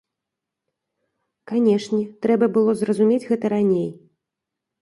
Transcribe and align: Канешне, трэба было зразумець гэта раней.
Канешне, 1.51 2.01
трэба 2.27 2.45
было 2.57 2.71
зразумець 2.83 3.23
гэта 3.31 3.45
раней. 3.55 3.89